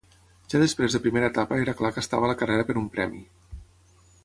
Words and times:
Ja 0.53 0.61
després 0.61 0.95
de 0.95 1.01
primera 1.03 1.29
etapa 1.33 1.59
era 1.65 1.77
clar 1.83 1.93
que 1.97 2.03
estava 2.05 2.27
a 2.29 2.33
la 2.33 2.39
carrera 2.41 2.67
per 2.71 2.79
un 2.85 2.91
premi. 2.97 3.23